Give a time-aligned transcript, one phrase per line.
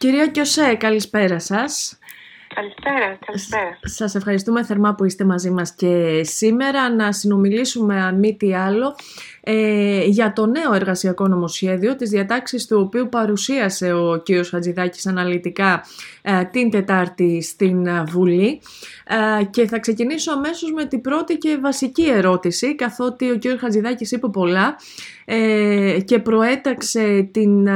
[0.00, 1.98] Κυρία Κιωσέ, καλησπέρα σας.
[2.54, 3.78] Καλησπέρα, καλησπέρα.
[3.80, 8.94] Σας ευχαριστούμε θερμά που είστε μαζί μας και σήμερα να συνομιλήσουμε αν μη τι άλλο
[9.40, 14.46] ε, για το νέο εργασιακό νομοσχέδιο, τις διατάξεις του οποίου παρουσίασε ο κ.
[14.46, 15.84] Χατζηδάκης αναλυτικά
[16.22, 18.60] ε, την Τετάρτη στην ε, Βουλή.
[19.40, 23.60] Ε, και θα ξεκινήσω αμέσως με την πρώτη και βασική ερώτηση, καθότι ο κ.
[23.60, 24.76] Χατζηδάκης είπε πολλά
[26.04, 27.68] και προέταξε την,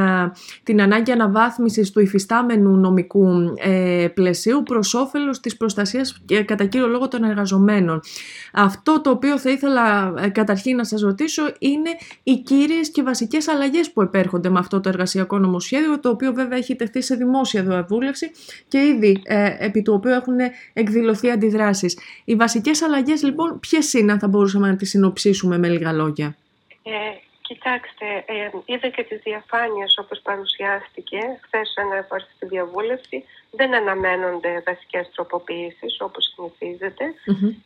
[0.62, 3.54] την ανάγκη αναβάθμισης του υφιστάμενου νομικού
[4.14, 8.00] πλαισίου προς όφελος της προστασίας κατά κύριο λόγο των εργαζομένων.
[8.52, 11.90] Αυτό το οποίο θα ήθελα καταρχήν να σας ρωτήσω είναι
[12.22, 16.58] οι κύριες και βασικές αλλαγές που επέρχονται με αυτό το εργασιακό νομοσχέδιο, το οποίο βέβαια
[16.58, 18.30] έχει τεθεί σε δημόσια διαβούλευση
[18.68, 20.36] και ήδη ε, επί του οποίου έχουν
[20.72, 21.98] εκδηλωθεί αντιδράσεις.
[22.24, 26.36] Οι βασικές αλλαγές λοιπόν ποιες είναι, αν θα μπορούσαμε να τις συνοψίσουμε με λίγα λόγια;
[26.82, 26.90] Ε,
[27.54, 33.24] κοιτάξτε, ε, είδα και τις διαφάνειες όπως παρουσιάστηκε χθες ένα στη διαβούλευση.
[33.50, 36.24] Δεν αναμένονται βασικές τροποποιήσεις όπως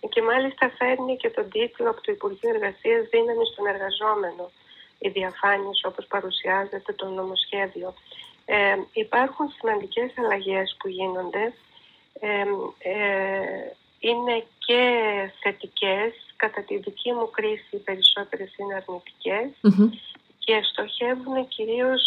[0.09, 4.51] και μάλιστα φέρνει και τον τίτλο από το Υπουργείο Εργασίας «Δύναμη στον εργαζόμενο»
[4.99, 7.95] οι διαφάνειες όπως παρουσιάζεται το νομοσχέδιο.
[8.45, 11.53] Ε, υπάρχουν σημαντικές αλλαγές που γίνονται.
[12.21, 12.45] Ε,
[12.79, 14.83] ε, είναι και
[15.41, 18.75] θετικές, κατά τη δική μου κρίση οι περισσότερες είναι
[20.39, 22.03] και στοχεύουν κυρίως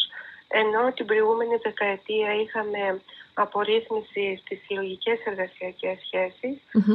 [0.48, 3.02] ενώ την προηγούμενη δεκαετία είχαμε
[3.33, 5.98] απορρίθμιση στις συλλογικές εργασιακές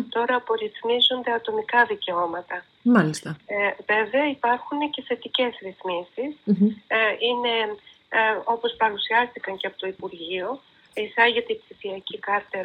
[0.08, 2.64] τώρα απορριθμίζονται ατομικά δικαιώματα.
[2.82, 3.36] Μάλιστα.
[3.46, 3.56] Ε,
[3.94, 5.52] βέβαια υπάρχουν και θετικές
[6.86, 7.54] Ε, είναι
[8.08, 10.60] ε, όπως παρουσιάστηκαν και από το Υπουργείο,
[11.00, 12.58] εισάγεται η ψηφιακή κάρτα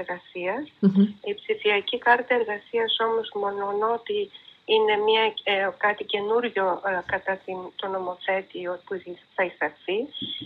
[1.30, 4.32] Η ψηφιακή κάρτα εργασίας όμως μονονότι
[4.66, 8.94] είναι μια, ε, κάτι καινούριο ε, κατά την, το νομοθέτιο που
[9.36, 10.00] θα εισαχθεί.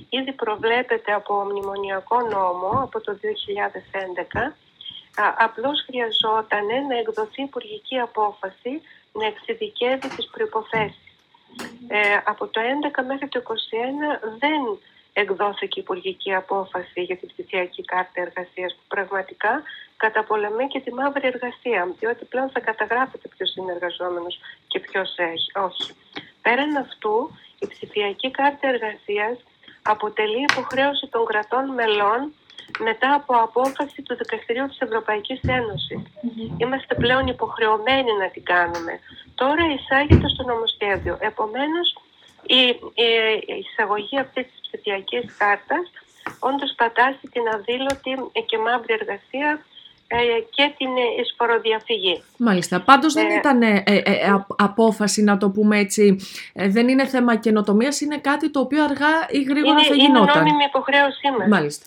[0.09, 4.55] Ήδη προβλέπεται από μνημονιακό νόμο από το 2011.
[5.23, 8.81] Α, απλώς χρειαζόταν να εκδοθεί υπουργική απόφαση
[9.13, 11.03] να εξειδικεύει τις προϋποθέσεις.
[11.87, 14.61] Ε, από το 2011 μέχρι το 2021 δεν
[15.21, 19.53] εκδόθηκε υπουργική απόφαση για την ψηφιακή κάρτα εργασίας που πραγματικά
[19.97, 25.09] καταπολεμεί και τη μαύρη εργασία, διότι πλέον θα καταγράφεται ποιος είναι εργαζόμενος και ποιος
[25.67, 25.91] όχι.
[26.41, 27.15] Πέραν αυτού,
[27.59, 29.37] η ψηφιακή κάρτα εργασίας
[29.81, 32.33] αποτελεί υποχρέωση των κρατών μελών
[32.79, 35.39] μετά από απόφαση του Δικαστηρίου της Ευρωπαϊκής
[36.57, 38.93] Είμαστε πλέον υποχρεωμένοι να την κάνουμε.
[39.35, 41.17] Τώρα εισάγεται στο νομοσχέδιο.
[41.21, 41.87] Επομένως,
[42.47, 42.61] η,
[43.47, 45.91] η εισαγωγή αυτής της ψηφιακής κάρτας
[46.39, 48.11] όντως πατάσει την αδήλωτη
[48.45, 49.74] και μαύρη εργασία ε,
[50.49, 50.89] και την
[51.21, 52.23] εισφοροδιαφυγή.
[52.37, 52.81] Μάλιστα.
[52.81, 53.83] Πάντως δεν ε, ήταν ε,
[54.57, 56.15] απόφαση, να το πούμε έτσι,
[56.53, 60.35] δεν είναι θέμα καινοτομίας, είναι κάτι το οποίο αργά ή γρήγορα είναι, θα γινόταν.
[60.35, 61.47] Είναι νόμιμη υποχρέωσή μας.
[61.47, 61.85] Μάλιστα.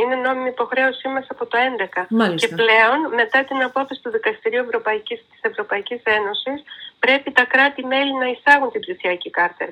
[0.00, 2.34] Είναι νόμιμη υποχρέωσή μας από το 2011.
[2.34, 6.58] Και πλέον, μετά την απόφαση του Δικαστηρίου Ευρωπαϊκής, της Ευρωπαϊκής Ένωσης,
[6.98, 9.64] πρέπει τα κράτη-μέλη να εισάγουν την ψηφιακή κάρτα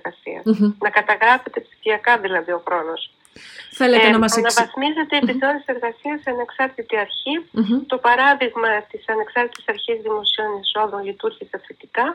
[0.79, 3.11] Να καταγράφεται ψηφιακά δηλαδή ο χρόνος.
[3.71, 6.97] Θέλετε ε, να μας Αναβαθμίζεται η επιθεώρηση εργασίας σε ανεξάρτητη
[7.87, 12.07] Το παράδειγμα της ανεξάρτητης αρχής δημοσίων εισόδων λειτουργήσε θετικά.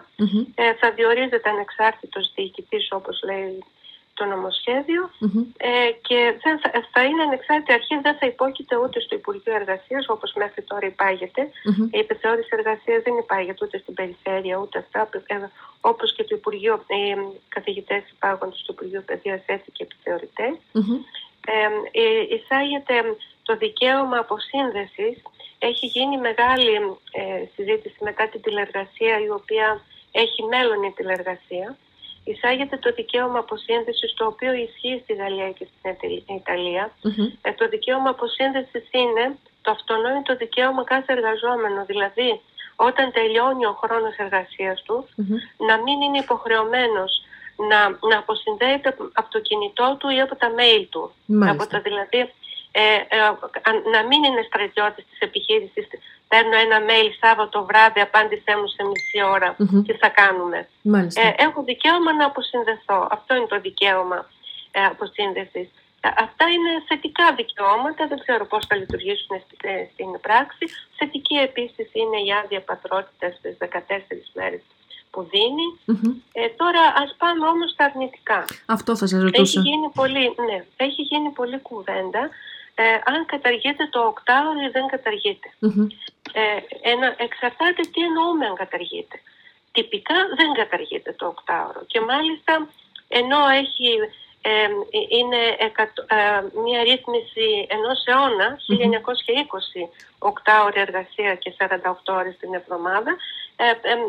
[0.56, 3.64] Ε, θα διορίζεται ανεξάρτητος διοικητής, όπως λέει
[4.20, 5.02] το νομοσχέδιο
[5.58, 10.04] ε, και δεν θα, θα είναι ανεξάρτητη αρχή, δεν θα υπόκειται ούτε στο Υπουργείο Εργασίας
[10.16, 11.42] όπως μέχρι τώρα υπάγεται.
[11.96, 15.02] Η επιθεώρηση εργασίας δεν υπάγεται ούτε στην περιφέρεια ούτε αυτά.
[15.28, 15.36] Ε,
[15.82, 17.04] όπως και το Υπουργείο, οι
[17.56, 20.48] καθηγητές υπάγονται στο Υπουργείο Παιδείας έτσι και επιθεωρητέ.
[21.46, 22.96] Ε, εισάγεται
[23.44, 25.16] το δικαίωμα αποσύνδεσης.
[25.60, 26.74] Έχει γίνει μεγάλη
[27.12, 29.68] ε, συζήτηση μετά την τηλεργασία η οποία
[30.12, 31.78] έχει μέλλον η τηλεργασία
[32.32, 36.92] εισάγεται το δικαίωμα αποσύνδεσης, το οποίο ισχύει στη Γαλλία και στην Ιταλία.
[37.42, 39.26] Ε, το δικαίωμα αποσύνδεσης είναι
[39.62, 41.86] το αυτονόητο δικαίωμα κάθε εργαζόμενο.
[41.86, 42.42] Δηλαδή,
[42.76, 45.08] όταν τελειώνει ο χρόνος εργασίας του,
[45.68, 47.12] να μην είναι υποχρεωμένος
[47.70, 47.80] να,
[48.10, 51.12] να αποσυνδέεται από το κινητό του ή από τα mail του.
[51.52, 52.20] Από τα, δηλαδή,
[52.72, 53.20] ε, ε,
[53.94, 55.88] να μην είναι στρατιώτης της επιχείρησης
[56.32, 59.82] παίρνω ένα mail Σάββατο βράδυ, απάντησέ μου σε μισή ώρα, mm-hmm.
[59.86, 60.60] τι θα κάνουμε.
[61.24, 63.00] Ε, έχω δικαίωμα να αποσυνδεθώ.
[63.18, 64.20] Αυτό είναι το δικαίωμα
[64.72, 65.68] ε, αποσύνδεσης.
[66.06, 70.64] Ε, αυτά είναι θετικά δικαιώματα, δεν ξέρω πώς θα λειτουργήσουν ε, στην πράξη.
[70.98, 73.68] Θετική επίσης είναι η άδεια πατρότητας στις 14
[74.40, 74.64] μέρες
[75.12, 75.68] που δίνει.
[76.40, 78.46] Ε, τώρα ας πάμε όμως στα αρνητικά.
[78.66, 79.60] Αυτό θα σας ρωτούσα.
[79.60, 82.24] Έχει γίνει πολύ, ναι, έχει γίνει πολύ κουβέντα
[82.82, 85.50] ε, αν καταργείται το οκτάωρο ή δεν καταργειται
[86.32, 86.42] Ε,
[86.92, 89.22] ένα, εξαρτάται τι εννοούμε αν καταργείται.
[89.72, 92.68] Τυπικά δεν καταργείται το οκτάωρο και μάλιστα
[93.08, 93.90] ενώ έχει
[95.10, 95.38] είναι
[96.64, 99.90] μια ρύθμιση ενός αιώνα, 1920,
[100.20, 100.30] 8
[100.66, 103.18] ώρες εργασία και 48 ώρες την εβδομάδα,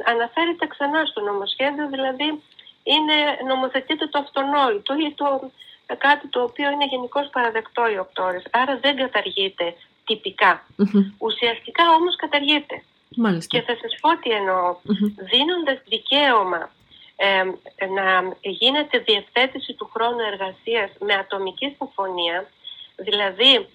[0.04, 2.42] αναφέρεται ξανά στο νομοσχέδιο, δηλαδή
[2.82, 5.50] είναι, νομοθετείται το αυτονόητο ή το,
[5.98, 8.42] κάτι το οποίο είναι γενικώς παραδεκτό οι 8 ώρες.
[8.50, 10.66] Άρα δεν καταργείται τυπικά.
[11.18, 12.82] Ουσιαστικά όμως καταργείται.
[13.16, 13.58] Μάλιστα.
[13.58, 14.76] Και θα σας πω τι εννοώ.
[15.30, 16.70] Δίνοντας δικαίωμα
[17.98, 22.48] να γίνεται διευθέτηση του χρόνου εργασίας με ατομική συμφωνία,
[22.96, 23.66] δηλαδή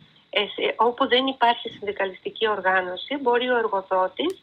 [0.75, 4.41] όπου δεν υπάρχει συνδικαλιστική οργάνωση, μπορεί ο εργοδότης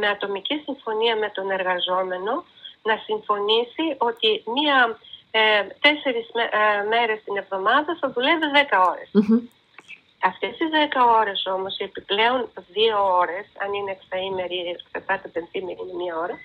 [0.00, 2.44] με ατομική συμφωνία με τον εργαζόμενο
[2.82, 4.98] να συμφωνήσει ότι μία
[5.30, 5.40] ε,
[5.80, 9.08] τέσσερις ε, μέρες την εβδομάδα θα δουλεύει 10 ώρες.
[10.22, 16.02] Αυτές οι 10 ώρες όμως, οι επιπλέον δύο ώρες, αν είναι εξαήμερη, εξαρτάται πενθήμερη είναι
[16.02, 16.36] μία ώρα,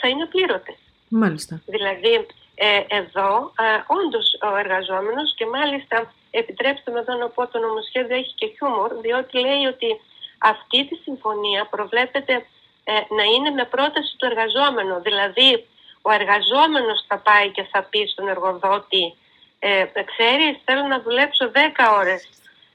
[0.00, 0.76] θα είναι πλήρωτες.
[1.08, 1.62] Μάλιστα.
[1.66, 7.58] Δηλαδή, ε, εδώ ε, όντως ο εργαζόμενος και μάλιστα επιτρέψτε με εδώ να πω το
[7.58, 10.00] νομοσχέδιο έχει και χιούμορ διότι λέει ότι
[10.38, 12.34] αυτή τη συμφωνία προβλέπεται
[12.84, 15.00] ε, να είναι με πρόταση του εργαζόμενου.
[15.02, 15.66] Δηλαδή
[16.02, 19.14] ο εργαζόμενος θα πάει και θα πει στον εργοδότη
[19.58, 21.58] ε, ξέρεις θέλω να δουλέψω 10
[21.98, 22.28] ώρες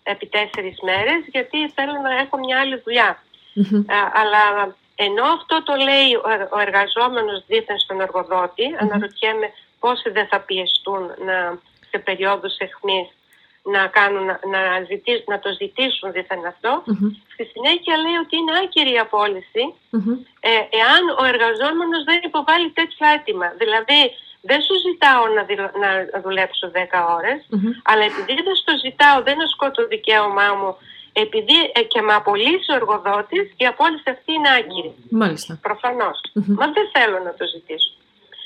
[0.04, 2.78] επί τέσσερις μέρες γιατί θέλω να έχω μια άλλη
[4.14, 6.10] αλλά ενώ αυτό το λέει
[6.56, 8.82] ο εργαζόμενος δίθεν στον εργοδότη, mm-hmm.
[8.82, 9.48] αναρωτιέμαι
[9.80, 11.60] πόσοι δεν θα πιεστούν να,
[11.90, 13.08] σε περίοδους εχμής
[13.64, 16.42] να, κάνουν, να, ζητήσουν, να το ζητήσουν δίθεν
[17.34, 19.64] Στη συνέχεια λέει ότι είναι άκυρη η απόλυση.
[20.40, 23.48] Ε, εάν ο εργαζόμενος δεν υποβάλει τέτοιο αίτημα.
[23.62, 24.02] Δηλαδή
[24.50, 25.44] δεν σου ζητάω να,
[25.84, 25.90] να
[26.26, 26.78] δουλέψω 10
[27.18, 27.40] ώρες,
[27.90, 30.72] αλλά επειδή δεν στο ζητάω, δεν ασκώ το δικαίωμά μου
[31.14, 34.94] επειδή ε, και με απολύσει ο εργοδότης, η απόλυση αυτή είναι άγκυρη.
[35.10, 35.60] Μάλιστα.
[35.62, 36.18] Προφανώς.
[36.60, 37.92] Μα δεν θέλω να το ζητήσω.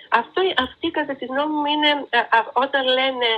[0.09, 2.19] Αυτό, αυτή κατά τη γνώμη μου είναι ε,
[2.53, 3.29] όταν λένε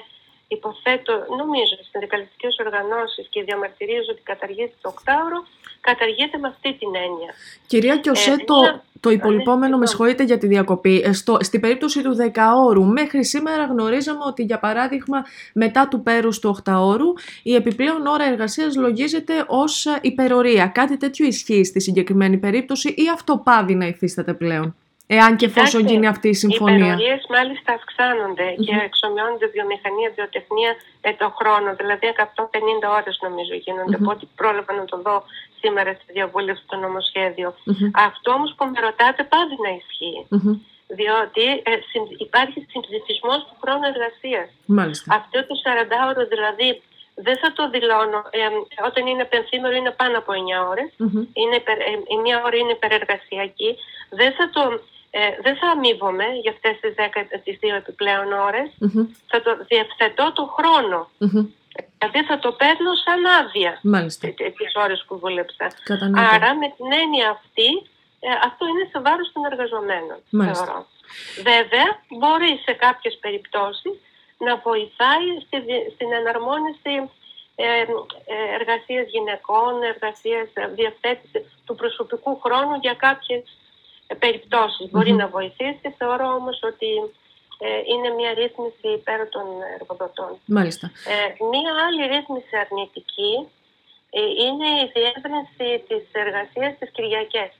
[0.56, 5.40] υποθέτω, νομίζω, στι συνδικαλιστικές οργανώσεις και διαμαρτυρίζω ότι καταργείται το οκτάωρο,
[5.82, 7.32] καταργείται με αυτή την έννοια.
[7.68, 8.60] Κυρία Κιωσέ, ε, το,
[9.00, 13.66] το υπολοιπόμενο, με συγχωρείτε για τη διακοπή, ε, στο, στην περίπτωση του δεκαώρου, μέχρι σήμερα
[13.66, 15.24] γνωρίζαμε ότι για παράδειγμα
[15.54, 17.14] μετά του πέρους του οχταώρου
[17.44, 20.68] η επιπλέον ώρα εργασίας λογίζεται ως υπερορία.
[20.68, 24.76] Κάτι τέτοιο ισχύει στη συγκεκριμένη περίπτωση ή αυτό πάβει να υφίσταται πλέον;
[25.18, 26.76] Εάν και εφόσον γίνει αυτή η συμφωνία.
[26.76, 27.72] Οι υπερορίες μάλιστα
[28.66, 30.72] και εξομοιώνονται βιομηχανία, βιοτεχνία
[31.08, 31.70] ε, το χρόνο.
[31.82, 32.06] Δηλαδή
[32.84, 33.96] 150 ώρες νομίζω γίνονται.
[33.98, 34.10] Mm-hmm.
[34.10, 35.18] Από ό,τι πρόλαβα να το δω
[35.62, 37.50] σήμερα στη διαβούλευση στο νομοσχέδιο.
[38.08, 40.22] Αυτό όμως που με ρωτάτε πάβει να ισχύει.
[41.00, 41.74] Διότι ε,
[42.26, 44.48] υπάρχει συμψηφισμός του χρόνου εργασίας.
[45.18, 46.70] Αυτό το 40ωρο δηλαδή
[47.28, 48.20] δεν θα το δηλώνω.
[48.40, 48.44] Ε,
[48.90, 50.32] όταν είναι πενθήμερο είναι πάνω από
[50.66, 50.90] 9 ώρες.
[51.42, 51.58] Είναι
[51.92, 53.72] ε, η μία ώρα είναι υπερεργασιακή.
[54.20, 54.64] Δεν θα το
[55.12, 58.28] ε, δεν θα αμείβομαι για αυτές τις, 10, τις δύο επιπλέον
[59.28, 61.10] Θα το διευθετώ το χρόνο.
[61.98, 64.28] Δηλαδή θα το παίρνω σαν άδεια Μάλιστα.
[64.28, 65.66] τις ώρες που δούλεψα.
[66.34, 67.70] Άρα με την έννοια αυτή
[68.20, 70.20] ε, αυτό είναι σε βάρος των εργαζομένων.
[70.30, 70.80] Θεωρώ.
[71.52, 71.90] Βέβαια
[72.20, 73.94] μπορεί σε κάποιες περιπτώσεις
[74.38, 75.58] να βοηθάει στη,
[75.96, 76.96] στην εναρμόνιση
[77.56, 77.66] ε,
[78.34, 83.44] ε, εργασίας γυναικών, εργασίας διευθέτηση του προσωπικού χρόνου για κάποιες
[84.20, 85.96] περιπτώσεις μπορεί να βοηθήσει.
[85.98, 86.90] Θεωρώ όμως ότι
[87.58, 89.46] ε, είναι μια ρύθμιση υπέρ των
[89.80, 90.32] εργοδοτών.
[90.46, 90.92] Μάλιστα.
[91.14, 93.34] Ε, μια άλλη ρύθμιση αρνητική
[94.10, 97.52] ε, είναι η διεύρυνση της εργασίας στις κυριακές.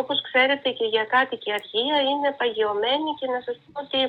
[0.00, 4.00] Όπως ξέρετε και για κάτι και αργία είναι παγιωμένη και να σας πω ότι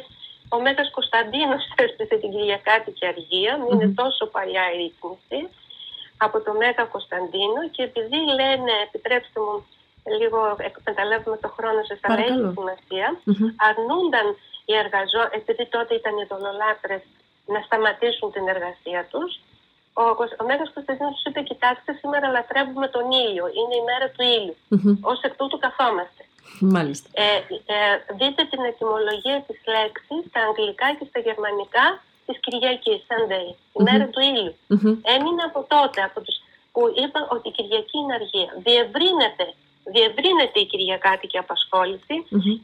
[0.55, 5.39] ο Μέγας Κωνσταντίνος έσπισε την Κυριακάτικη αργία, είναι τόσο παλιά η ρύθμιση
[6.25, 9.55] από το Μέγα Κωνσταντίνο και επειδή λένε, επιτρέψτε μου
[10.19, 13.49] λίγο εκμεταλλεύουμε το χρόνο σε θα έχει σημασία, mm-hmm.
[13.69, 14.27] αρνούνταν
[14.67, 17.01] οι εργαζόμενοι, επειδή τότε ήταν οι δολολάτρες
[17.53, 19.31] να σταματήσουν την εργασία τους.
[20.01, 20.03] Ο,
[20.41, 24.55] ο Μέγας Κωνσταντίνος τους είπε, κοιτάξτε, σήμερα λατρεύουμε τον ήλιο, είναι η μέρα του ήλιου.
[24.73, 24.95] Mm-hmm.
[25.11, 26.23] Ως εκ τούτου καθόμαστε.
[26.75, 27.07] Μάλιστα.
[27.25, 27.29] Ε,
[27.75, 27.77] ε,
[28.19, 31.85] δείτε την ετοιμολογία της λέξης στα αγγλικά και στα γερμανικά
[32.25, 34.53] της Κυριακής, Sunday, η μέρα του ήλιου.
[35.15, 36.37] Έμεινε από τότε, από τους
[36.73, 38.49] που είπαν ότι η Κυριακή είναι αργία.
[38.65, 39.45] Διευρύνεται
[39.93, 41.37] διευρύνεται η κυριακάτικη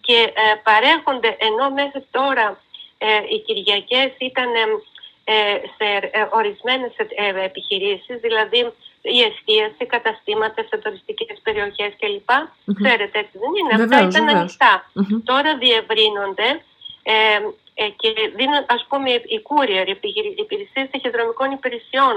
[0.02, 2.48] και ε, παρέχονται ενώ μέχρι τώρα
[2.98, 4.52] ε, οι Κυριακές ήταν
[5.24, 5.34] ε,
[5.78, 5.88] σε
[6.40, 6.94] ορισμένες
[7.50, 8.60] επιχειρήσεις, δηλαδή
[9.02, 12.32] η εστίαση, καταστήματα σε τουριστικές περιοχές κλπ.
[12.82, 13.74] Ξέρετε έτσι δεν είναι.
[13.84, 14.92] Αυτά ήταν ανοιχτά.
[15.24, 16.50] Τώρα διευρύνονται
[18.02, 22.16] και δίνουν ας πούμε οι courier, οι υπηρεσίες ταχυδρομικών υπηρεσιών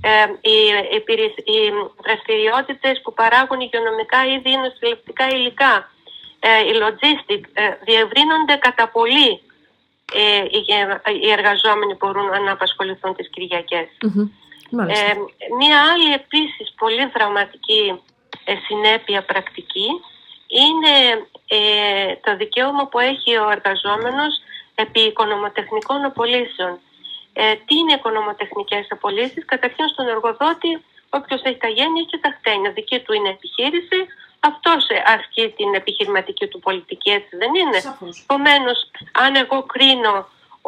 [0.00, 0.56] ε, οι,
[1.52, 1.58] οι
[2.04, 4.72] δραστηριότητες που παράγουν υγειονομικά ή δίνουν
[5.32, 5.90] υλικά,
[6.40, 9.40] ε, οι logistic, ε, διευρύνονται κατά πολύ
[10.14, 10.44] ε,
[11.22, 13.88] οι εργαζόμενοι μπορούν να απασχοληθούν τις κυριακες
[14.70, 15.14] Ε,
[15.58, 18.00] μία άλλη επίσης πολύ δραματική
[18.44, 19.88] ε, συνέπεια πρακτική
[20.46, 20.94] είναι
[21.46, 24.40] ε, το δικαίωμα που έχει ο εργαζόμενος
[24.74, 26.78] επί οικονομοτεχνικών απολύσεων.
[27.40, 30.70] Ε, τι είναι οικονομοτεχνικές απολύσεις; Καταρχήν στον εργοδότη
[31.18, 32.70] όποιος έχει τα γένεια και τα χτένια.
[32.70, 33.98] Δική του είναι επιχείρηση,
[34.40, 34.82] αυτός
[35.14, 37.78] ασκεί την επιχειρηματική του πολιτική, έτσι δεν είναι;
[38.24, 38.78] Επομένως,
[39.12, 40.16] αν εγώ κρίνω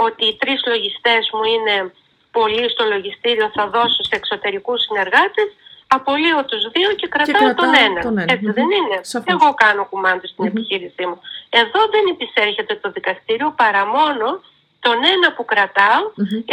[0.06, 1.92] ότι οι τρεις λογιστές μου είναι
[2.30, 5.48] πολλοί στο λογιστήριο, θα δώσω σε εξωτερικούς συνεργάτες,
[5.86, 8.00] απολύω τους δύο και κρατάω, τον, ένα.
[8.00, 8.32] τον ένα.
[8.32, 11.18] Έτσι δεν είναι; Εγώ κάνω κουμάντι στην επιχείρησή μου.
[11.62, 14.26] Εδώ δεν επισέρχεται το δικαστήριο παρά μόνο
[14.80, 16.02] τον ένα που κρατάω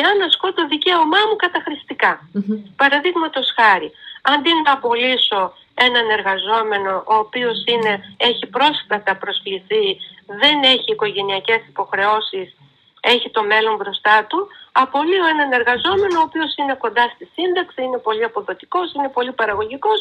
[0.02, 2.14] εάν ασκώ το δικαίωμά μου καταχρηστικά.
[2.20, 2.60] Mm-hmm.
[2.76, 3.92] Παραδείγματος χάρη,
[4.22, 9.86] αντί να απολύσω έναν εργαζόμενο ο οποίος είναι, έχει πρόσφατα προσκληθεί,
[10.26, 12.56] δεν έχει οικογενειακές υποχρεώσεις
[13.02, 14.48] έχει το μέλλον μπροστά του,
[14.84, 20.00] απολύω έναν εργαζόμενο ο οποίος είναι κοντά στη σύνταξη, είναι πολύ αποδοτικός, είναι πολύ παραγωγικός,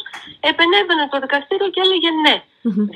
[0.50, 2.36] επενέβαινε το δικαστήριο και έλεγε ναι,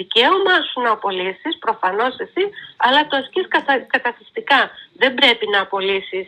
[0.00, 2.42] δικαίωμα σου να απολύσεις, προφανώς εσύ,
[2.76, 4.60] αλλά το ασκείς κατα, καταφυστικά.
[5.00, 6.26] Δεν πρέπει να απολύσεις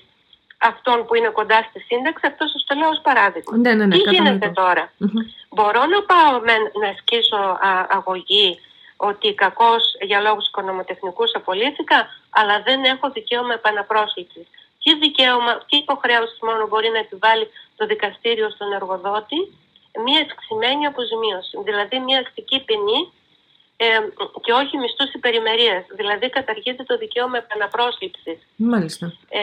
[0.71, 3.57] αυτόν που είναι κοντά στη σύνταξη, αυτός σας το λέω ως παράδειγμα.
[3.57, 4.53] Ναι, ναι, ναι, Τι γίνεται
[5.49, 6.33] Μπορώ να πάω
[6.83, 7.59] να ασκήσω
[7.99, 8.49] αγωγή
[8.97, 11.99] ότι κακώς για λόγους οικονομοτεχνικούς απολύθηκα,
[12.31, 14.47] αλλά δεν έχω δικαίωμα επαναπρόσληψης.
[14.83, 17.47] Τι δικαίωμα, τι υποχρέωση μόνο μπορεί να επιβάλλει
[17.77, 19.39] το δικαστήριο στον εργοδότη,
[20.05, 23.01] μία εξξημένη αποζημίωση, δηλαδή μία αστική ποινή
[23.77, 23.87] ε,
[24.45, 25.87] και όχι μισθούς υπερημερία.
[25.99, 28.39] Δηλαδή καταργείται το δικαίωμα επαναπρόσληψης.
[28.57, 29.07] Μάλιστα.
[29.29, 29.41] Ε,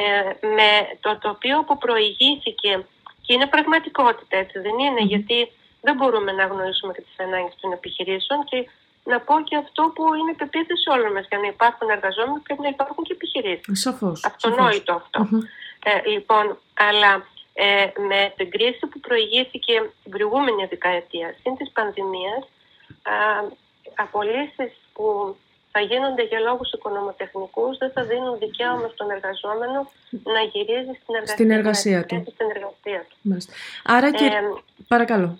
[0.57, 0.69] με
[0.99, 2.85] το τοπίο που προηγήθηκε
[3.21, 7.71] και είναι πραγματικότητα, έτσι δεν ειναι γιατί δεν μπορούμε να γνωρίσουμε και τις ανάγκες των
[7.71, 8.67] επιχειρήσεων και
[9.11, 11.25] να πω και αυτό που είναι πεποίθηση όλων μας.
[11.29, 13.79] Για να υπάρχουν εργαζόμενοι πρέπει να υπάρχουν και επιχειρήσεις.
[13.85, 14.17] Σαφώς.
[14.25, 15.19] Αυτονόητο αυτό.
[15.89, 16.45] Ε, λοιπόν,
[16.87, 17.11] αλλά
[17.53, 19.73] ε, με την κρίση που προηγήθηκε
[20.03, 22.43] την προηγούμενη δεκαετία, συν της πανδημίας,
[23.95, 25.35] απολύσεις που
[25.71, 31.35] θα γίνονται για λόγους οικονομοτεχνικούς δεν θα δίνουν δικαίωμα στον εργαζόμενο να γυρίζει στην εργασία,
[31.35, 32.23] στην εργασία του.
[32.33, 33.37] Στην εργασία του.
[33.83, 34.25] Άρα και...
[34.25, 34.41] Ε,
[34.87, 35.39] παρακαλώ.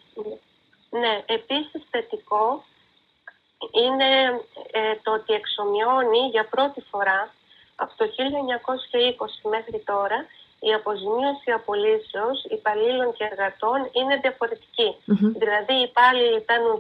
[0.89, 2.63] Ναι, επίσης θετικό
[3.83, 4.09] είναι
[4.71, 7.21] ε, το ότι εξομοιώνει για πρώτη φορά
[7.75, 8.05] από το
[9.43, 10.19] 1920 μέχρι τώρα
[10.67, 14.15] η αποζημίωση απολύσεως υπαλλήλων και εργατών είναι
[15.43, 16.75] Δηλαδή οι υπάλληλοι παίρνουν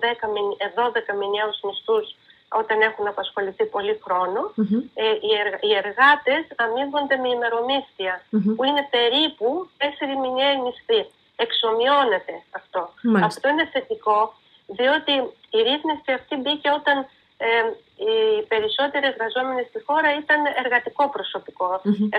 [0.79, 2.07] 12 μηνιαίους μισθούς
[2.61, 3.95] όταν έχουν απασχοληθεί πολύ
[4.93, 8.13] Ε, οι, εργ, οι εργάτες αμείβονται με ημερομισθια
[8.55, 9.83] που είναι περίπου 4
[10.21, 11.01] μηνιαίοι μισθοί.
[11.45, 12.81] Εξομοιώνεται αυτό.
[13.29, 14.33] Αυτό είναι θετικό
[14.77, 15.13] διότι
[15.57, 16.97] η ρύθμιση αυτή μπήκε όταν
[17.37, 17.47] ε,
[18.05, 18.15] οι
[18.51, 21.03] περισσότεροι εργαζόμενοι στη χώρα ήταν εργατικό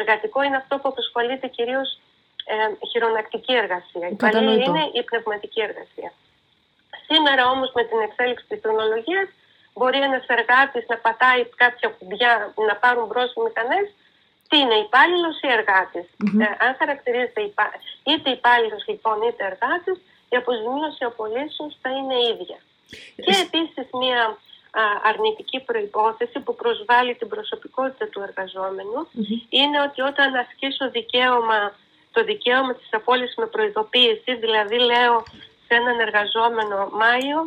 [0.00, 1.88] Εργατικό είναι αυτό που απασχολείται κυρίως
[2.52, 4.06] ε, χειρονακτική εργασία.
[4.08, 6.10] Η παλή είναι η πνευματική εργασία.
[7.08, 9.22] Σήμερα όμως με την εξέλιξη της τεχνολογία
[9.74, 13.86] μπορεί ένας εργάτης να πατάει κάποια κουμπιά να πάρουν μπρος οι μηχανές.
[14.48, 16.02] Τι είναι, υπάλληλος ή εργατη
[16.44, 17.66] Ε, αν χαρακτηρίζεται υπά...
[18.10, 19.98] είτε υπάλληλος λοιπόν είτε εργάτης,
[20.32, 22.58] η αποζημίωση απολύσεω θα είναι ίδια.
[23.24, 24.22] Και επίσης μια
[25.10, 29.00] αρνητική προϋπόθεση που προσβάλλει την προσωπικότητα του εργαζομενου
[29.48, 31.58] είναι ότι όταν ασκήσω δικαίωμα,
[32.12, 35.16] το δικαίωμα της απόλυσης με προειδοποίηση, δηλαδή λέω
[35.66, 37.38] σε έναν εργαζόμενο Μάιο,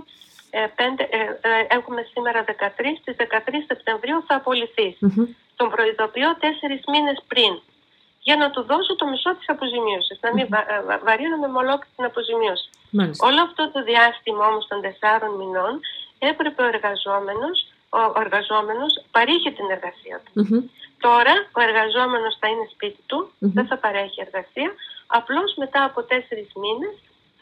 [0.56, 0.94] ε, ε,
[1.42, 4.98] ε, έχουμε σήμερα 13, στις 13 Σεπτεμβρίου θα απολυθεις
[5.56, 7.62] Τον προειδοποιώ τέσσερις μήνες πριν
[8.24, 10.62] για να του δώσω το μισό της αποζημίωσης, να μην βα,
[11.54, 12.70] με ολόκληρη την αποζημίωση.
[13.28, 15.80] Όλο αυτό το διάστημα όμως των τεσσάρων μηνών
[16.20, 17.56] έπρεπε ο εργαζόμενος,
[17.90, 20.32] ο εργαζόμενος παρήχε την εργασία του.
[21.00, 24.74] Τώρα ο εργαζόμενος θα είναι σπίτι του, δεν θα παρέχει εργασία,
[25.08, 26.94] απλώς μετά από τέσσερις μήνες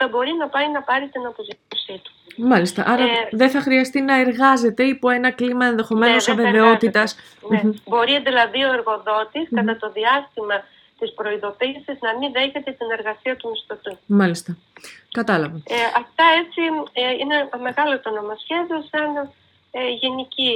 [0.01, 2.11] θα μπορεί να πάει να πάρει την αποζημίωσή του.
[2.51, 2.81] Μάλιστα.
[2.87, 7.09] Άρα ε, δεν θα χρειαστεί να εργάζεται υπό ένα κλίμα ενδεχομένως ναι, αβεβαιότητας.
[7.49, 7.61] Ναι.
[7.89, 10.57] Μπορεί δηλαδή ο εργοδοτη κατά το διάστημα
[10.99, 13.97] της προειδοποίησης να μην δέχεται την εργασία του μισθωτού.
[14.05, 14.57] Μάλιστα.
[15.11, 15.57] Κατάλαβα.
[15.75, 19.09] Ε, αυτά έτσι ε, είναι μεγάλο το νομοσχέδιο σαν
[19.71, 20.51] ε, γενική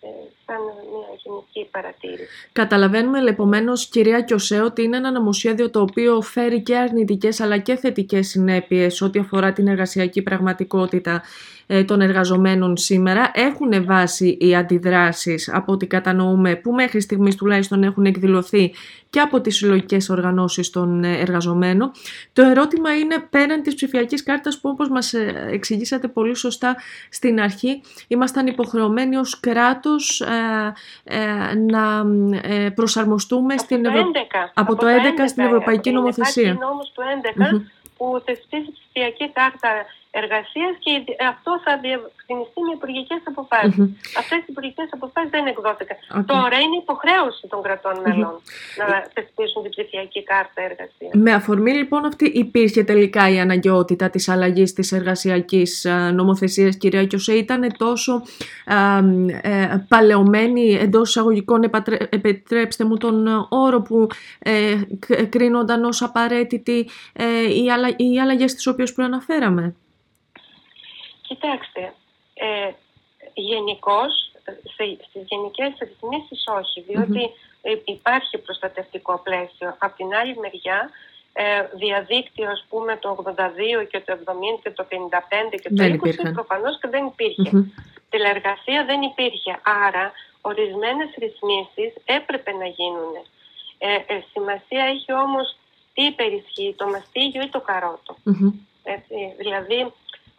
[0.00, 0.08] ε,
[0.48, 0.62] σαν
[0.92, 2.48] μια γενική παρατήρηση.
[2.52, 7.76] Καταλαβαίνουμε επομένως, κυρία Κιωσέ, ότι είναι ένα νομοσχέδιο το οποίο φέρει και αρνητικές αλλά και
[7.76, 11.22] θετικές συνέπειες ό,τι αφορά την εργασιακή πραγματικότητα
[11.70, 13.30] ε, των εργαζομένων σήμερα.
[13.34, 18.72] Έχουν βάσει οι αντιδράσεις από ό,τι κατανοούμε που μέχρι στιγμής τουλάχιστον έχουν εκδηλωθεί
[19.10, 21.90] και από τις συλλογικές οργανώσεις των ε, εργαζομένων.
[22.32, 26.76] Το ερώτημα είναι πέραν της ψηφιακής κάρτας που όπως μας ε, εξηγήσατε πολύ σωστά
[27.10, 30.22] στην αρχή ήμασταν υποχρεωμένοι ως κράτος
[31.56, 32.04] να
[32.74, 34.10] προσαρμοστούμε από στην το Ευρω...
[34.14, 34.90] 11, από, το 11,
[35.28, 36.42] στην Ευρωπαϊκή Νομοθεσία.
[36.42, 37.02] Υπάρχει νόμος του
[37.60, 37.60] 11
[37.96, 39.68] που θεσπίζει ψηφιακή κάρτα
[40.10, 40.92] εργασίας και
[41.32, 43.74] αυτό θα διευκρινιστεί με υπουργικές αποφάσεις.
[43.78, 44.18] Mm-hmm.
[44.18, 45.96] Αυτές οι υπουργικές αποφάσεις δεν εκδόθηκαν.
[46.32, 48.34] Τώρα είναι υποχρέωση των κρατών μελών
[48.80, 51.12] να θεσπίσουν την ψηφιακή κάρτα εργασίας.
[51.14, 57.32] Με αφορμή λοιπόν αυτή, υπήρχε τελικά η αναγκαιότητα της αλλαγής της εργασιακής νομοθεσίας, κυρία Κιωσέ,
[57.32, 58.22] ήταν τόσο
[59.42, 61.70] ε, παλαιωμένη εντός εισαγωγικών,
[62.08, 64.06] επιτρέψτε μου τον όρο που
[64.38, 64.74] ε,
[65.28, 67.24] κρίνονταν ως απαραίτητη ε,
[67.96, 69.74] οι αλλαγές τις οποίες προαναφέραμε;
[71.28, 71.94] Κοιτάξτε,
[72.34, 72.70] ε,
[73.34, 74.30] γενικώς,
[75.08, 76.84] στις γενικές ρυθμίσεις όχι,
[77.84, 79.76] υπάρχει προστατευτικό πλαίσιο.
[79.78, 80.90] Από την άλλη μεριά,
[81.32, 86.32] ε, διαδίκτυο, ας πούμε, το 82 και το 70 και το 55 και το 20
[86.32, 87.50] προφανώς και δεν υπήρχε.
[88.10, 89.60] Τηλεργασία δεν υπήρχε.
[89.86, 93.14] Άρα, ορισμένες ρυθμίσεις έπρεπε να γίνουν.
[93.78, 95.56] Ε, ε, σημασία έχει όμως
[95.94, 98.16] τι υπερισχύει, το μαστίγιο ή το καρότο.
[99.38, 99.92] δηλαδή,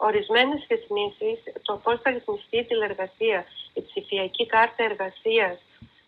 [0.08, 3.44] ορισμένες ρυθμίσεις, το πώς θα ρυθμιστεί η τηλεργασία,
[3.78, 5.56] η ψηφιακή κάρτα εργασίας,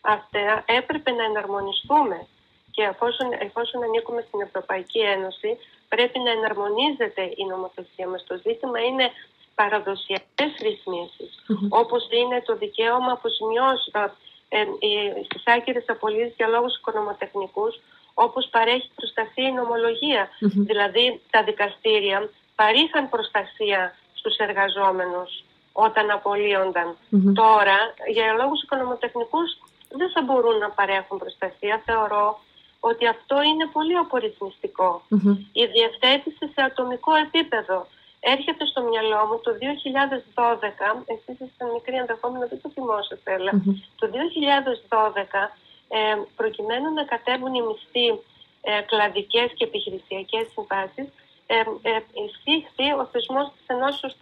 [0.00, 2.26] αυτά έπρεπε να εναρμονιστούμε.
[2.74, 5.50] Και εφόσον, εφόσον ανήκουμε στην Ευρωπαϊκή Ένωση,
[5.88, 8.24] πρέπει να εναρμονίζεται η νομοθεσία μας.
[8.26, 9.06] Το ζήτημα είναι
[9.54, 11.80] παραδοσιακές ρυθμίσεις, mm-hmm.
[11.82, 14.10] όπως είναι το δικαίωμα αποζημιώσεων
[14.48, 17.80] ε, ε, στις άκυρες απολύσεις για λόγους οικονομοτεχνικούς,
[18.14, 20.28] όπως παρέχει προστασία η νομολογία.
[20.70, 26.10] Δηλαδή τα δικαστήρια παρήχαν προστασία στους εργαζόμενους όταν
[27.34, 27.78] Τώρα,
[28.14, 29.50] για λόγους οικονομοτεχνικούς,
[29.88, 31.82] δεν θα μπορούν να παρέχουν προστασία.
[31.84, 32.40] Θεωρώ
[32.80, 33.96] ότι αυτό είναι πολύ
[35.52, 37.86] Η διευθέτηση σε ατομικό επίπεδο
[38.20, 43.32] έρχεται στο μυαλό μου το 2012, εσείς είστε μικροί ενδεχόμενο δεν το θυμόσαστε,
[44.00, 44.04] το
[44.92, 45.50] 2012
[45.88, 45.98] ε,
[46.36, 48.08] προκειμένου να κατέβουν οι μισθοί
[48.60, 51.21] ε, κλαδικές και επιχειρησιακές συμβάσεις, ε,
[52.24, 54.14] εισήχθη ο θεσμός της ενώσεως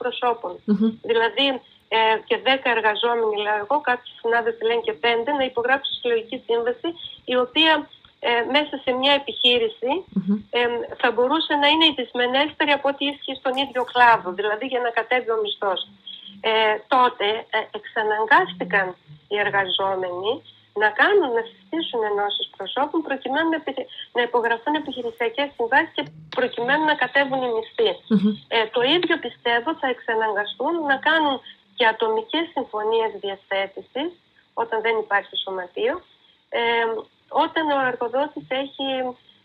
[1.11, 1.47] Δηλαδή
[1.89, 5.07] ε, και 10 εργαζόμενοι, λέω εγώ, κάποιοι συνάδελφοι λένε και 5,
[5.39, 6.89] να υπογράψουν συλλογική σύμβαση,
[7.33, 7.73] η οποία
[8.21, 9.93] ε, μέσα σε μια επιχείρηση
[10.51, 10.61] ε,
[11.01, 14.91] θα μπορούσε να είναι η δυσμενέστερη από ό,τι ίσχυε στον ίδιο κλάδο, δηλαδή για να
[14.99, 15.81] κατέβει ο μισθός.
[16.41, 18.87] Ε, τότε ε, εξαναγκάστηκαν
[19.29, 20.33] οι εργαζόμενοι
[20.83, 23.49] να κάνουν, να συστήσουν ενώσεις προσώπων προκειμένου
[24.17, 26.05] να υπογραφούν επιχειρησιακές συμβάσεις και
[26.39, 27.91] προκειμένου να κατέβουν οι μισθοι
[28.57, 31.37] Ε, το ίδιο πιστεύω θα εξαναγκαστούν να κάνουν
[31.77, 34.11] και ατομικές συμφωνίες διαθέτησης
[34.63, 35.95] όταν δεν υπάρχει σωματείο,
[36.61, 36.63] ε,
[37.45, 38.87] όταν ο εργοδότης έχει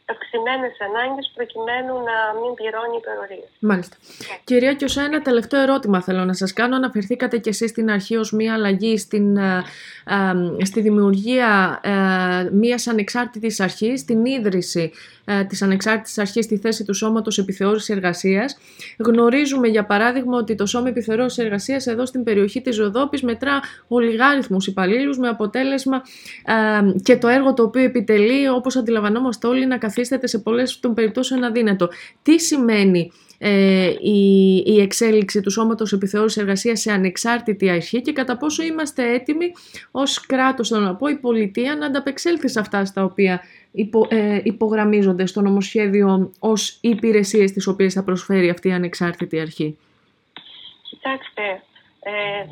[0.05, 3.49] αυξημένες ανάγκες προκειμένου να μην πληρώνει υπερορίες.
[3.59, 3.95] Μάλιστα.
[3.97, 4.39] Yeah.
[4.43, 6.75] Κυρία Κιωσά, ένα τελευταίο ερώτημα θέλω να σας κάνω.
[6.75, 9.63] Αναφερθήκατε κι εσείς στην αρχή ως μία αλλαγή στην, ε,
[10.59, 14.91] ε, στη δημιουργία ε, μίας ανεξάρτητης αρχής, την ίδρυση
[15.25, 18.57] ε, της ανεξάρτητης αρχής στη θέση του Σώματος Επιθεώρησης Εργασίας.
[18.97, 24.67] Γνωρίζουμε για παράδειγμα ότι το Σώμα Επιθεώρησης Εργασίας εδώ στην περιοχή της Ροδόπης μετρά ολιγάριθμους
[24.67, 26.01] υπαλλήλους με αποτέλεσμα
[26.45, 30.93] ε, και το έργο το οποίο επιτελεί όπως αντιλαμβανόμαστε όλοι να καθίσταται σε πολλές των
[30.93, 31.89] περιπτώσεων αδύνατο.
[32.21, 38.37] Τι σημαίνει ε, η, η εξέλιξη του Σώματος Επιθεώρησης Εργασίας σε ανεξάρτητη αρχή και κατά
[38.37, 39.51] πόσο είμαστε έτοιμοι
[39.91, 44.39] ως κράτος, θέλω να πω, η πολιτεία να ανταπεξέλθει σε αυτά στα οποία υπο, ε,
[44.43, 49.77] υπογραμμίζονται στο νομοσχέδιο ως υπηρεσίες τις οποίες θα προσφέρει αυτή η ανεξάρτητη αρχή;
[50.89, 51.41] Κοιτάξτε,
[51.99, 52.49] ε,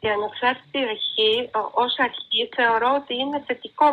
[0.00, 1.50] η ανεξάρτητη αρχή
[1.84, 3.92] ως αρχή θεωρώ ότι είναι θετικό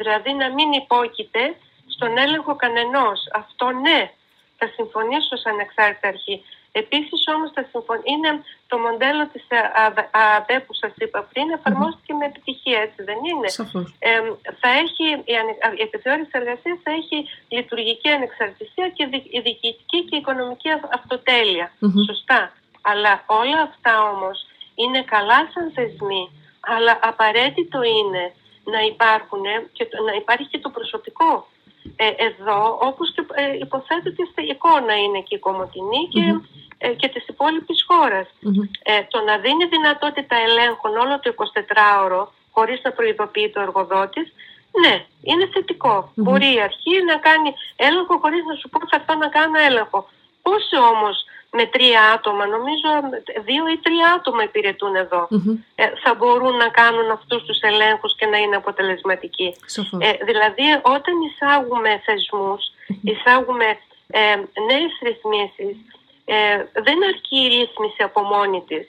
[0.00, 1.44] Δηλαδή να μην υπόκειται
[1.94, 3.18] στον έλεγχο κανενός.
[3.32, 4.00] Αυτό ναι,
[4.58, 6.36] θα συμφωνήσω σαν ανεξάρτητη αρχή.
[6.82, 7.62] Επίσης όμως θα
[8.10, 8.30] είναι
[8.70, 9.44] το μοντέλο της
[10.36, 13.48] ΑΔΕ που σας είπα πριν εφαρμόστηκε με επιτυχία, έτσι δεν είναι;
[13.98, 14.20] Ε,
[14.60, 15.06] θα έχει,
[15.80, 19.04] η επιθεώρηση εργασίας θα έχει λειτουργική ανεξαρτησία και
[19.36, 20.68] η διοικητική και οικονομική
[22.10, 22.40] Σωστά.
[22.80, 24.36] Αλλά όλα αυτά όμως
[24.80, 26.24] είναι καλά σαν θεσμοί,
[26.60, 28.24] αλλά απαραίτητο είναι
[28.64, 31.32] να υπάρχουν και να υπάρχει και το προσωπικό
[31.96, 36.64] ε, εδώ, όπως και ε, υποθέτω ότι η εικόνα είναι και η Κομωτινή και, mm-hmm.
[36.78, 38.26] ε, και της υπόλοιπης χώρας.
[38.82, 44.32] Ε, το να δίνει δυνατότητα ελέγχων όλο το 24ωρο χωρίς να προειδοποιεί το εργοδότης,
[44.82, 45.48] ναι, είναι
[46.14, 50.08] Μπορεί η αρχή να κάνει έλεγχο χωρίς να σου πω θα έρθω να κάνω έλεγχο.
[50.42, 52.88] Πώς όμως με τρία άτομα, νομίζω
[53.44, 55.04] δύο ή τρία άτομα υπηρετούν ε,
[56.04, 59.54] θα μπορούν να κάνουν αυτούς τους ελέγχους και να είναι αποτελεσματικοί.
[59.98, 62.62] Ε, δηλαδή όταν εισάγουμε θεσμούς,
[63.02, 63.68] εισάγουμε
[64.06, 64.34] ε,
[64.68, 65.76] νέες ρυθμίσεις,
[66.24, 66.34] ε,
[66.86, 68.86] δεν αρκεί η ρύθμιση από μόνη της.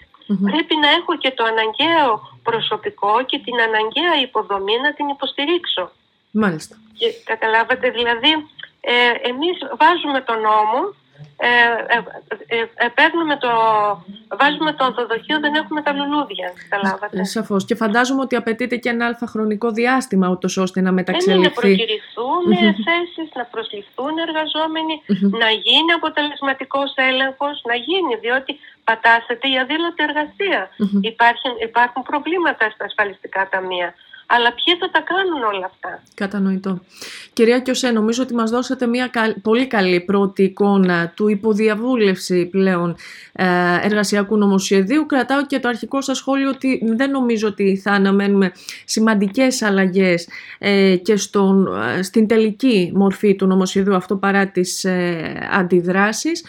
[0.52, 5.92] πρέπει να έχω και το αναγκαίο προσωπικό και την αναγκαία υποδομή να την υποστηρίξω.
[6.32, 6.76] Μάλιστα.
[6.98, 8.32] Και, καταλάβατε, δηλαδή
[8.82, 10.80] ε, εμείς βάζουμε τον νόμο
[11.40, 11.48] ε,
[11.96, 12.00] ε,
[12.48, 13.52] ε, ε, παίρνουμε το,
[14.40, 17.20] βάζουμε το οδοδοχείο, δεν έχουμε τα λουλούδια, καταλάβατε.
[17.20, 17.66] Ε, σαφώς.
[17.66, 21.48] Και φαντάζομαι ότι απαιτείται και ένα αλφα χρονικό διάστημα, ούτως ώστε να μεταξελιχθεί.
[21.48, 22.44] να προκυρηθούν
[22.88, 24.14] θέσεις, να προσληφθούν
[25.44, 30.70] να γίνει αποτελεσματικός έλεγχος, να γίνει, διότι πατάσσεται η αδήλωτη εργασία.
[31.02, 33.94] Υπάρχουν, υπάρχουν προβλήματα στα ασφαλιστικά ταμεία.
[34.30, 36.80] Αλλά ποιοι θα τα κάνουν όλα αυτά; Κατανοητό.
[37.34, 39.10] Κυρία Κιωσέ, νομίζω ότι μας δώσατε μια
[39.42, 42.96] πολύ καλή πρώτη εικόνα του υποδιαβούλευση πλέον
[43.32, 43.46] ε,
[43.82, 45.06] εργασιακού νομοσχεδίου.
[45.06, 48.52] Κρατάω και το αρχικό σας σχόλιο ότι δεν νομίζω ότι θα αναμένουμε
[48.86, 54.86] σημαντικές αλλαγές ε, και στον, ε, στην τελική μορφή του νομοσχεδίου αυτό παρά τις
[55.52, 56.46] αντιδράσεις.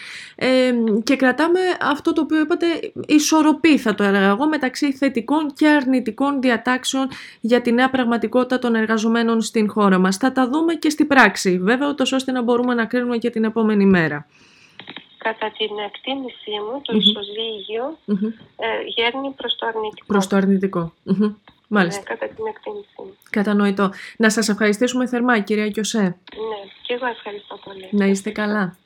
[1.03, 2.65] Και κρατάμε αυτό το οποίο είπατε
[3.07, 7.07] ισορροπή θα το έλεγα εγώ μεταξύ θετικών και αρνητικών διατάξεων
[7.39, 10.17] για τη νέα πραγματικότητα των εργαζομένων στην χώρα μας.
[10.17, 13.43] Θα τα δούμε και στην πράξη, βέβαια, ούτως ώστε να μπορούμε να κρίνουμε και την
[13.43, 14.27] επόμενη μέρα.
[15.17, 17.97] Κατά την εκτίμησή μου, το mm ισοζύγιο
[18.55, 20.05] ε, γέρνει προς το αρνητικό.
[20.07, 20.93] Προς το αρνητικό.
[21.67, 21.99] Μάλιστα.
[21.99, 23.15] Ναι, κατά την εκτίμησή μου.
[23.29, 23.91] Κατανοητό.
[24.17, 26.01] Να σας ευχαριστήσουμε θερμά, κυρία Κιωσέ.
[26.01, 27.87] Ναι, και εγώ ευχαριστώ πολύ.
[27.91, 28.77] Να είστε καλά.